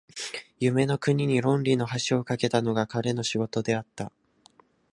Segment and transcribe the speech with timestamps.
[0.59, 4.11] 夢の国に論理の橋を架けたのが彼の仕事であった。